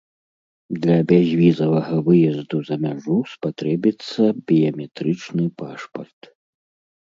[0.85, 6.19] Для бязвізавага выезду за мяжу спатрэбіцца біяметрычны пашпарт.